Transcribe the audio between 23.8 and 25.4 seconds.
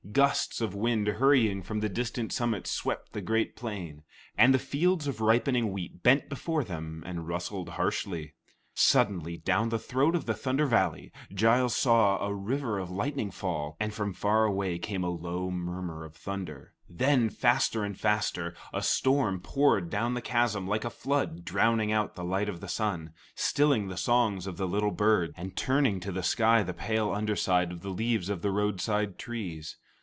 the songs of the little birds,